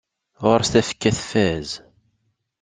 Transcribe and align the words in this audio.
Ɣur-s 0.43 0.69
tafekka 0.73 1.11
tfaz. 1.17 1.69